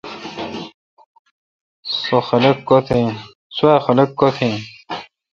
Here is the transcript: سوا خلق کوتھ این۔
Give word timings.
سوا 1.99 2.19
خلق 3.87 4.17
کوتھ 4.19 4.39
این۔ 4.43 4.53